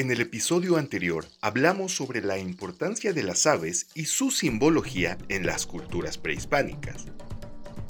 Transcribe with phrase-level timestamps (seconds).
[0.00, 5.44] En el episodio anterior hablamos sobre la importancia de las aves y su simbología en
[5.44, 7.04] las culturas prehispánicas.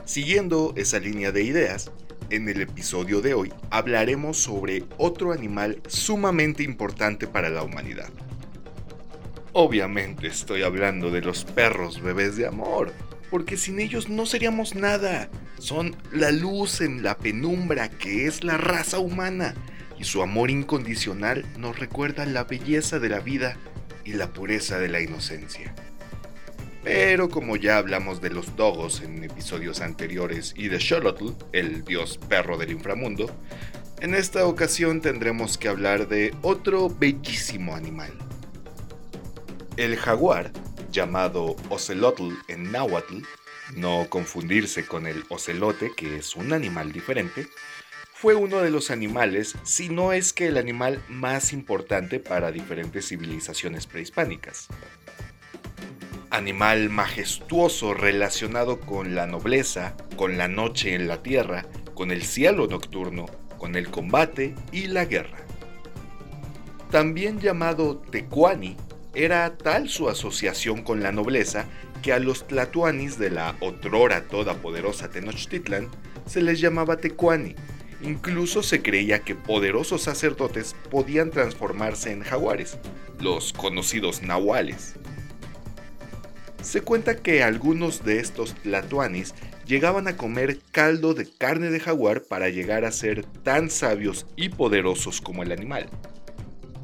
[0.07, 1.93] Siguiendo esa línea de ideas,
[2.31, 8.11] en el episodio de hoy hablaremos sobre otro animal sumamente importante para la humanidad.
[9.53, 12.93] Obviamente estoy hablando de los perros bebés de amor,
[13.31, 15.31] porque sin ellos no seríamos nada.
[15.61, 19.55] Son la luz en la penumbra que es la raza humana
[20.01, 23.59] y su amor incondicional nos recuerda la belleza de la vida
[24.03, 25.75] y la pureza de la inocencia.
[26.83, 32.17] Pero como ya hablamos de los dogos en episodios anteriores y de Xolotl, el dios
[32.17, 33.31] perro del inframundo,
[34.01, 38.11] en esta ocasión tendremos que hablar de otro bellísimo animal.
[39.77, 40.51] El jaguar,
[40.91, 43.19] llamado ocelotl en náhuatl,
[43.77, 47.47] no confundirse con el ocelote que es un animal diferente,
[48.21, 53.09] fue uno de los animales, si no es que el animal más importante para diferentes
[53.09, 54.69] civilizaciones prehispánicas.
[56.29, 62.67] Animal majestuoso relacionado con la nobleza, con la noche en la tierra, con el cielo
[62.67, 63.25] nocturno,
[63.57, 65.39] con el combate y la guerra.
[66.91, 68.77] También llamado Tecuani,
[69.15, 71.65] era tal su asociación con la nobleza
[72.03, 75.89] que a los tlatuanis de la otrora todopoderosa Tenochtitlan
[76.27, 77.57] se les llamaba Tecuani,
[78.03, 82.79] Incluso se creía que poderosos sacerdotes podían transformarse en jaguares,
[83.21, 84.95] los conocidos nahuales.
[86.63, 89.35] Se cuenta que algunos de estos tlatoanis
[89.67, 94.49] llegaban a comer caldo de carne de jaguar para llegar a ser tan sabios y
[94.49, 95.89] poderosos como el animal.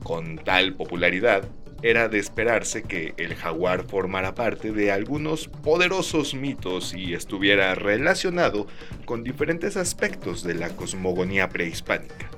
[0.02, 1.48] Con tal popularidad,
[1.88, 8.66] era de esperarse que el jaguar formara parte de algunos poderosos mitos y estuviera relacionado
[9.04, 12.28] con diferentes aspectos de la cosmogonía prehispánica.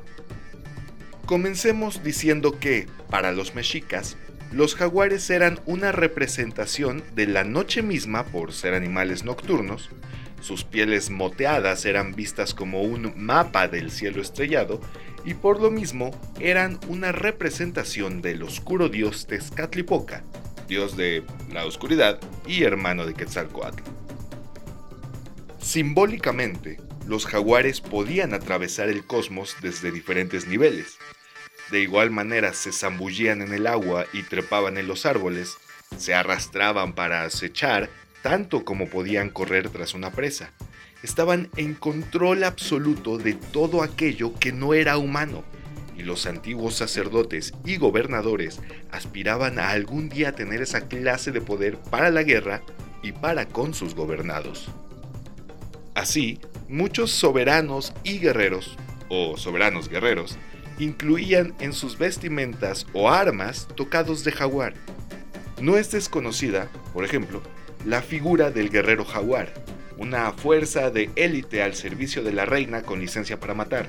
[1.24, 4.18] Comencemos diciendo que, para los mexicas,
[4.52, 9.88] los jaguares eran una representación de la noche misma por ser animales nocturnos,
[10.40, 14.80] sus pieles moteadas eran vistas como un mapa del cielo estrellado
[15.24, 16.10] y por lo mismo
[16.40, 20.22] eran una representación del oscuro dios Tezcatlipoca,
[20.68, 23.82] dios de la oscuridad y hermano de Quetzalcoatl.
[25.58, 30.98] Simbólicamente, los jaguares podían atravesar el cosmos desde diferentes niveles.
[31.70, 35.56] De igual manera se zambullían en el agua y trepaban en los árboles,
[35.96, 37.90] se arrastraban para acechar
[38.22, 40.52] tanto como podían correr tras una presa.
[41.02, 45.44] Estaban en control absoluto de todo aquello que no era humano,
[45.96, 51.78] y los antiguos sacerdotes y gobernadores aspiraban a algún día tener esa clase de poder
[51.78, 52.62] para la guerra
[53.02, 54.68] y para con sus gobernados.
[55.94, 58.76] Así, muchos soberanos y guerreros,
[59.08, 60.38] o soberanos guerreros,
[60.78, 64.74] incluían en sus vestimentas o armas tocados de jaguar.
[65.60, 67.42] No es desconocida, por ejemplo,
[67.88, 69.54] la figura del guerrero jaguar,
[69.96, 73.86] una fuerza de élite al servicio de la reina con licencia para matar.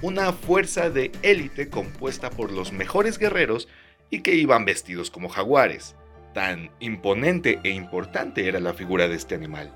[0.00, 3.68] Una fuerza de élite compuesta por los mejores guerreros
[4.08, 5.96] y que iban vestidos como jaguares.
[6.32, 9.70] Tan imponente e importante era la figura de este animal.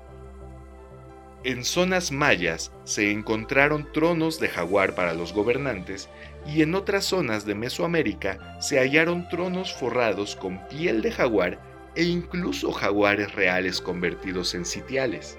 [1.43, 6.09] En zonas mayas se encontraron tronos de jaguar para los gobernantes
[6.47, 12.03] y en otras zonas de Mesoamérica se hallaron tronos forrados con piel de jaguar e
[12.03, 15.37] incluso jaguares reales convertidos en sitiales.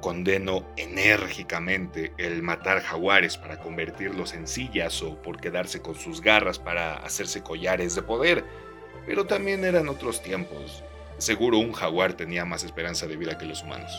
[0.00, 6.58] Condeno enérgicamente el matar jaguares para convertirlos en sillas o por quedarse con sus garras
[6.58, 8.44] para hacerse collares de poder,
[9.06, 10.84] pero también eran otros tiempos.
[11.18, 13.92] Seguro un jaguar tenía más esperanza de vida que los humanos.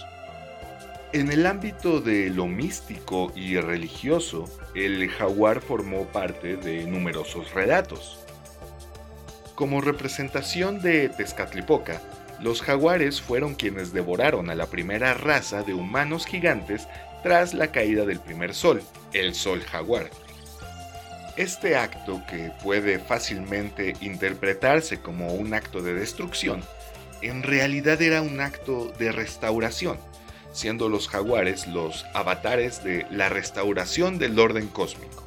[1.13, 8.24] En el ámbito de lo místico y religioso, el jaguar formó parte de numerosos relatos.
[9.55, 12.01] Como representación de Tezcatlipoca,
[12.41, 16.89] los jaguares fueron quienes devoraron a la primera raza de humanos gigantes
[17.23, 20.09] tras la caída del primer sol, el sol jaguar.
[21.37, 26.61] Este acto, que puede fácilmente interpretarse como un acto de destrucción,
[27.21, 29.97] en realidad era un acto de restauración,
[30.51, 35.23] siendo los jaguares los avatares de la restauración del orden cósmico.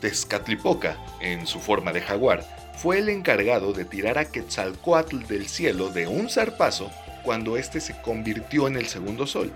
[0.00, 5.90] Tezcatlipoca, en su forma de jaguar, fue el encargado de tirar a Quetzalcoatl del cielo
[5.90, 6.90] de un zarpazo
[7.22, 9.52] cuando éste se convirtió en el segundo sol.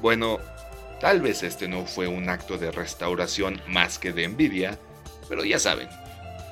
[0.00, 0.38] Bueno,
[1.00, 4.78] tal vez este no fue un acto de restauración más que de envidia,
[5.28, 5.88] pero ya saben,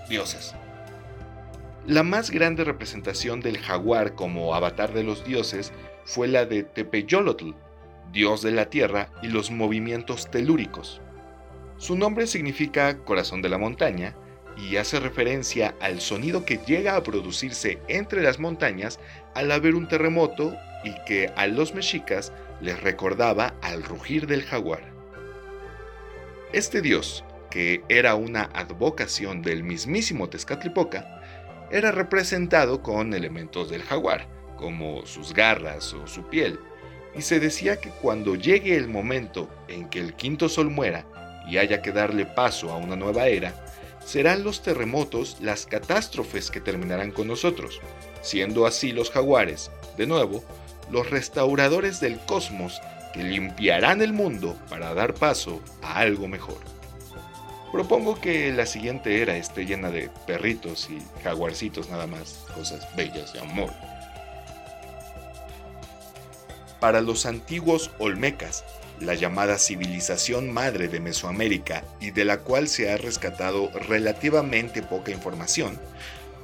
[0.09, 0.55] dioses.
[1.87, 5.73] La más grande representación del jaguar como avatar de los dioses
[6.05, 7.51] fue la de Tepeyolotl,
[8.13, 11.01] dios de la tierra y los movimientos telúricos.
[11.77, 14.15] Su nombre significa corazón de la montaña
[14.57, 19.01] y hace referencia al sonido que llega a producirse entre las montañas
[19.35, 24.93] al haber un terremoto y que a los mexicas les recordaba al rugir del jaguar.
[26.53, 31.21] Este dios, que era una advocación del mismísimo Tezcatlipoca,
[31.71, 36.61] era representado con elementos del jaguar, como sus garras o su piel,
[37.17, 41.07] y se decía que cuando llegue el momento en que el quinto sol muera
[41.49, 43.55] y haya que darle paso a una nueva era,
[44.05, 47.81] serán los terremotos las catástrofes que terminarán con nosotros,
[48.23, 50.45] siendo así los jaguares, de nuevo,
[50.91, 52.81] los restauradores del cosmos
[53.13, 56.59] que limpiarán el mundo para dar paso a algo mejor.
[57.73, 63.33] Propongo que la siguiente era esté llena de perritos y jaguarcitos nada más, cosas bellas
[63.33, 63.73] de amor.
[66.79, 68.65] Para los antiguos olmecas,
[69.01, 75.11] la llamada civilización madre de Mesoamérica y de la cual se ha rescatado relativamente poca
[75.11, 75.79] información,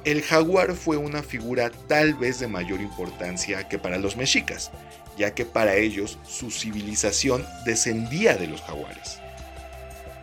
[0.03, 4.71] el jaguar fue una figura tal vez de mayor importancia que para los mexicas,
[5.17, 9.19] ya que para ellos su civilización descendía de los jaguares.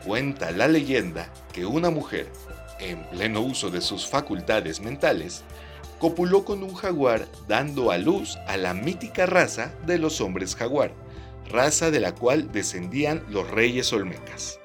[0.04, 2.28] Cuenta la leyenda que una mujer,
[2.80, 5.44] en pleno uso de sus facultades mentales,
[5.98, 10.92] copuló con un jaguar dando a luz a la mítica raza de los hombres jaguar,
[11.48, 14.60] raza de la cual descendían los reyes olmecas.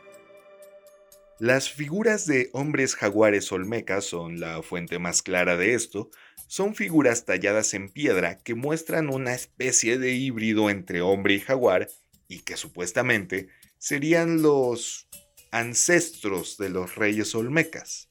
[1.39, 6.09] Las figuras de hombres jaguares olmecas son la fuente más clara de esto.
[6.47, 11.89] Son figuras talladas en piedra que muestran una especie de híbrido entre hombre y jaguar
[12.27, 15.07] y que supuestamente serían los
[15.51, 18.07] ancestros de los reyes olmecas.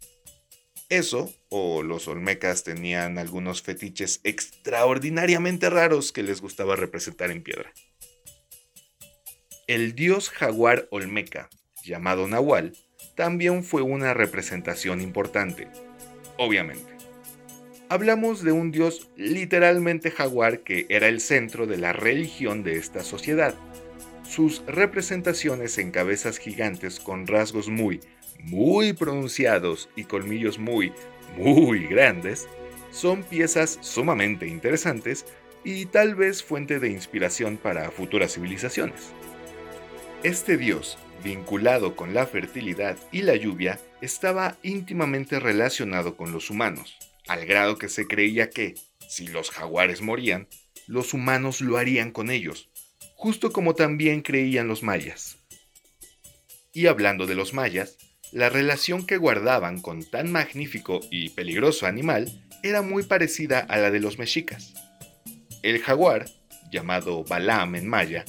[0.88, 7.72] Eso, o los olmecas tenían algunos fetiches extraordinariamente raros que les gustaba representar en piedra.
[9.72, 11.48] El dios jaguar olmeca,
[11.82, 12.74] llamado Nahual,
[13.14, 15.66] también fue una representación importante,
[16.36, 16.92] obviamente.
[17.88, 23.02] Hablamos de un dios literalmente jaguar que era el centro de la religión de esta
[23.02, 23.54] sociedad.
[24.28, 28.00] Sus representaciones en cabezas gigantes con rasgos muy,
[28.40, 30.92] muy pronunciados y colmillos muy,
[31.38, 32.46] muy grandes
[32.90, 35.24] son piezas sumamente interesantes
[35.64, 39.14] y tal vez fuente de inspiración para futuras civilizaciones.
[40.22, 46.96] Este dios vinculado con la fertilidad y la lluvia, estaba íntimamente relacionado con los humanos,
[47.28, 48.74] al grado que se creía que,
[49.08, 50.48] si los jaguares morían,
[50.86, 52.68] los humanos lo harían con ellos,
[53.14, 55.38] justo como también creían los mayas.
[56.72, 57.98] Y hablando de los mayas,
[58.32, 62.30] la relación que guardaban con tan magnífico y peligroso animal
[62.62, 64.74] era muy parecida a la de los mexicas.
[65.62, 66.24] El jaguar,
[66.70, 68.24] llamado Balam en maya,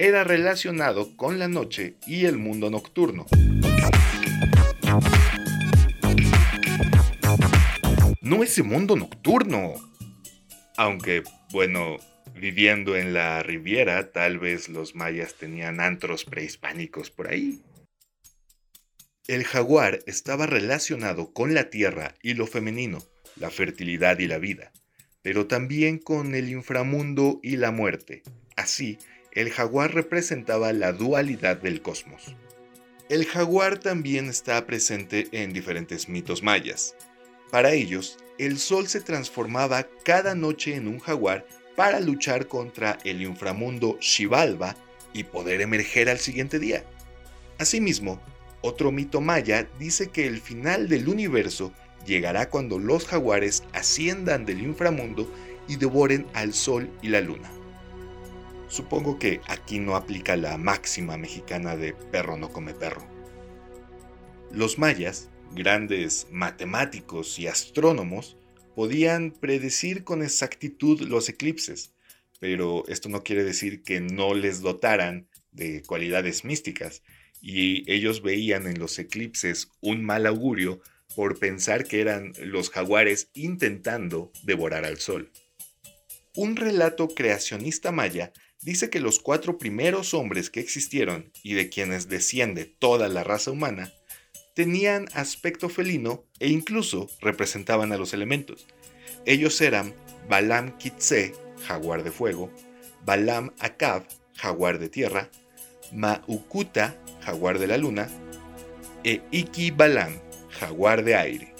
[0.00, 3.26] era relacionado con la noche y el mundo nocturno.
[8.20, 9.74] No ese mundo nocturno.
[10.76, 11.96] Aunque, bueno,
[12.36, 17.60] viviendo en la Riviera, tal vez los mayas tenían antros prehispánicos por ahí.
[19.26, 23.02] El jaguar estaba relacionado con la tierra y lo femenino,
[23.34, 24.70] la fertilidad y la vida,
[25.22, 28.22] pero también con el inframundo y la muerte.
[28.54, 28.98] Así,
[29.32, 32.34] el jaguar representaba la dualidad del cosmos.
[33.08, 36.94] El jaguar también está presente en diferentes mitos mayas.
[37.50, 43.22] Para ellos, el sol se transformaba cada noche en un jaguar para luchar contra el
[43.22, 44.76] inframundo Xibalba
[45.12, 46.84] y poder emerger al siguiente día.
[47.58, 48.20] Asimismo,
[48.60, 51.72] otro mito maya dice que el final del universo
[52.04, 55.32] llegará cuando los jaguares asciendan del inframundo
[55.68, 57.50] y devoren al sol y la luna.
[58.68, 63.06] Supongo que aquí no aplica la máxima mexicana de perro no come perro.
[64.52, 68.36] Los mayas, grandes matemáticos y astrónomos,
[68.74, 71.92] podían predecir con exactitud los eclipses,
[72.40, 77.02] pero esto no quiere decir que no les dotaran de cualidades místicas,
[77.40, 80.80] y ellos veían en los eclipses un mal augurio
[81.16, 85.32] por pensar que eran los jaguares intentando devorar al sol.
[86.36, 92.08] Un relato creacionista maya dice que los cuatro primeros hombres que existieron y de quienes
[92.08, 93.92] desciende toda la raza humana,
[94.54, 98.66] tenían aspecto felino e incluso representaban a los elementos.
[99.24, 99.94] Ellos eran
[100.28, 101.32] Balam Kitse,
[101.66, 102.50] jaguar de fuego,
[103.04, 105.30] Balam Akab, jaguar de tierra,
[105.92, 108.08] Maukuta, jaguar de la luna,
[109.04, 110.18] e Iki Balam,
[110.50, 111.54] jaguar de aire.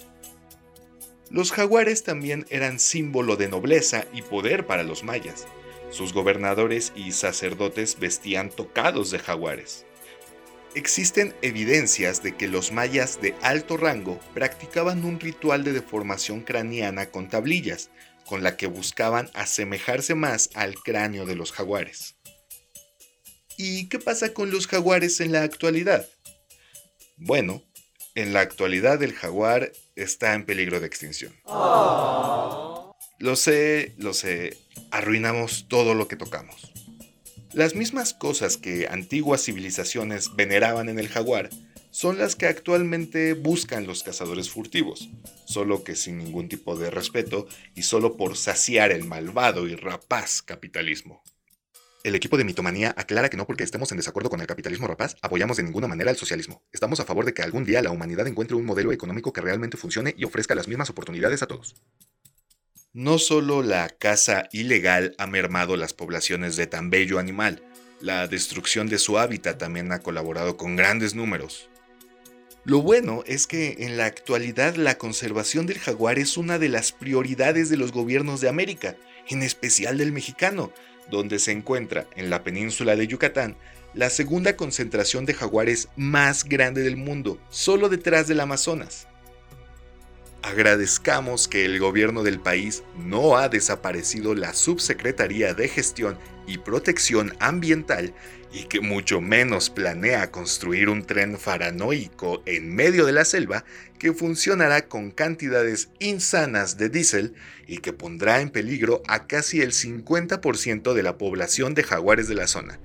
[1.31, 5.47] Los jaguares también eran símbolo de nobleza y poder para los mayas.
[5.91, 9.85] Sus gobernadores y sacerdotes vestían tocados de jaguares.
[10.75, 17.07] Existen evidencias de que los mayas de alto rango practicaban un ritual de deformación craneana
[17.07, 17.89] con tablillas,
[18.27, 22.15] con la que buscaban asemejarse más al cráneo de los jaguares.
[23.57, 26.07] ¿Y qué pasa con los jaguares en la actualidad?
[27.17, 27.63] Bueno,
[28.13, 31.33] en la actualidad el jaguar está en peligro de extinción.
[33.19, 34.55] Lo sé, lo sé,
[34.91, 36.71] arruinamos todo lo que tocamos.
[37.53, 41.49] Las mismas cosas que antiguas civilizaciones veneraban en el jaguar
[41.91, 45.09] son las que actualmente buscan los cazadores furtivos,
[45.45, 50.41] solo que sin ningún tipo de respeto y solo por saciar el malvado y rapaz
[50.41, 51.23] capitalismo.
[52.03, 55.17] El equipo de Mitomanía aclara que no porque estemos en desacuerdo con el capitalismo rapaz
[55.21, 56.63] apoyamos de ninguna manera el socialismo.
[56.71, 59.75] Estamos a favor de que algún día la humanidad encuentre un modelo económico que realmente
[59.75, 61.75] funcione y ofrezca las mismas oportunidades a todos.
[62.93, 67.61] No solo la caza ilegal ha mermado las poblaciones de tan bello animal,
[68.01, 71.69] la destrucción de su hábitat también ha colaborado con grandes números.
[72.65, 76.91] Lo bueno es que en la actualidad la conservación del jaguar es una de las
[76.91, 78.95] prioridades de los gobiernos de América,
[79.27, 80.73] en especial del mexicano,
[81.11, 83.55] donde se encuentra en la península de Yucatán
[83.93, 89.07] la segunda concentración de jaguares más grande del mundo, solo detrás del Amazonas.
[90.41, 96.17] Agradezcamos que el gobierno del país no ha desaparecido la Subsecretaría de Gestión
[96.47, 98.13] y Protección Ambiental
[98.51, 103.65] y que mucho menos planea construir un tren faranoico en medio de la selva
[103.99, 107.35] que funcionará con cantidades insanas de diésel
[107.67, 112.35] y que pondrá en peligro a casi el 50% de la población de jaguares de
[112.35, 112.79] la zona.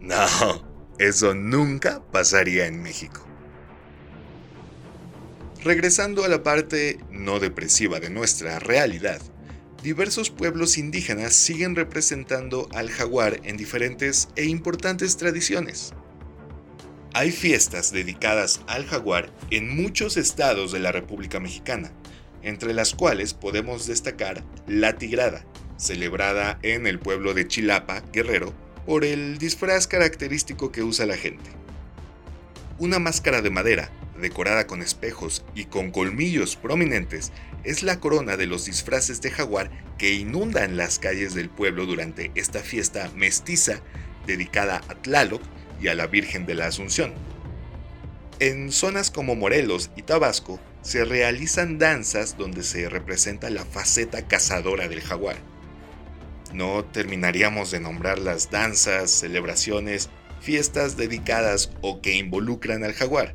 [0.00, 3.31] No, eso nunca pasaría en México.
[5.64, 9.22] Regresando a la parte no depresiva de nuestra realidad,
[9.80, 15.94] diversos pueblos indígenas siguen representando al jaguar en diferentes e importantes tradiciones.
[17.14, 21.92] Hay fiestas dedicadas al jaguar en muchos estados de la República Mexicana,
[22.42, 28.52] entre las cuales podemos destacar la Tigrada, celebrada en el pueblo de Chilapa, Guerrero,
[28.84, 31.50] por el disfraz característico que usa la gente.
[32.80, 33.92] Una máscara de madera,
[34.22, 37.32] decorada con espejos y con colmillos prominentes,
[37.64, 42.32] es la corona de los disfraces de jaguar que inundan las calles del pueblo durante
[42.34, 43.82] esta fiesta mestiza
[44.26, 45.42] dedicada a Tlaloc
[45.80, 47.12] y a la Virgen de la Asunción.
[48.40, 54.88] En zonas como Morelos y Tabasco se realizan danzas donde se representa la faceta cazadora
[54.88, 55.36] del jaguar.
[56.52, 60.10] No terminaríamos de nombrar las danzas, celebraciones,
[60.40, 63.34] fiestas dedicadas o que involucran al jaguar,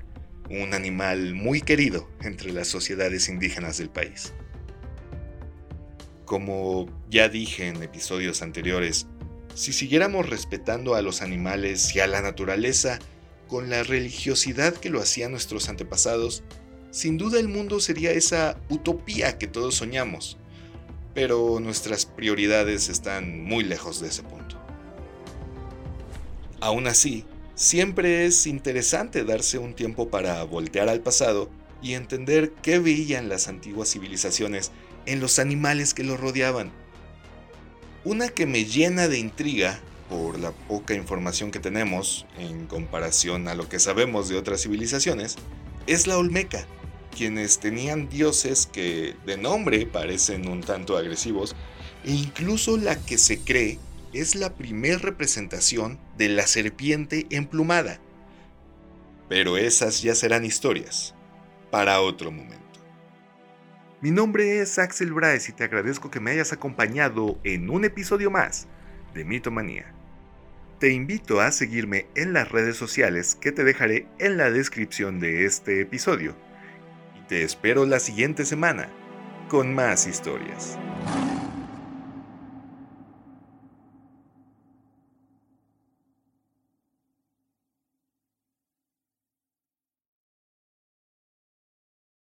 [0.49, 4.33] un animal muy querido entre las sociedades indígenas del país.
[6.25, 9.07] Como ya dije en episodios anteriores,
[9.53, 12.99] si siguiéramos respetando a los animales y a la naturaleza
[13.47, 16.43] con la religiosidad que lo hacían nuestros antepasados,
[16.91, 20.37] sin duda el mundo sería esa utopía que todos soñamos,
[21.13, 24.57] pero nuestras prioridades están muy lejos de ese punto.
[26.59, 27.25] Aún así,
[27.57, 31.49] siempre es interesante darse un tiempo para voltear al pasado
[31.81, 34.71] y entender qué veían las antiguas civilizaciones
[35.07, 36.71] en los animales que los rodeaban.
[38.05, 43.55] Una que me llena de intriga por la poca información que tenemos en comparación a
[43.55, 45.35] lo que sabemos de otras civilizaciones
[45.87, 46.67] es la Olmeca,
[47.15, 51.55] quienes tenían dioses que de nombre parecen un tanto agresivos
[52.05, 53.79] e incluso la que se cree
[54.13, 57.99] es la primer representación de la serpiente emplumada.
[59.29, 61.13] Pero esas ya serán historias
[61.69, 62.65] para otro momento.
[64.01, 68.29] Mi nombre es Axel Bryce y te agradezco que me hayas acompañado en un episodio
[68.29, 68.67] más
[69.13, 69.93] de Mitomanía.
[70.79, 75.45] Te invito a seguirme en las redes sociales que te dejaré en la descripción de
[75.45, 76.35] este episodio.
[77.19, 78.87] Y te espero la siguiente semana
[79.49, 80.77] con más historias.